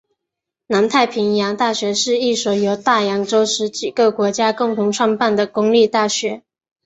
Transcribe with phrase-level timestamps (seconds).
[0.65, 6.41] 南太平洋大学是一所由大洋洲十几个国家共同创办的公立大学。